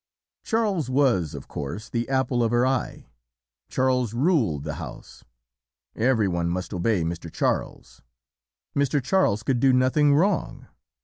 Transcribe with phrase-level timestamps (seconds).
[0.41, 3.05] "Charles was, of course, the apple of her eye;
[3.69, 5.23] Charles ruled the house;
[5.95, 7.31] every one must obey Mr.
[7.31, 8.01] Charles;
[8.75, 8.99] Mr.
[8.99, 10.65] Charles could do nothing wrong.